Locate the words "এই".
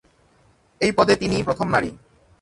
0.81-0.91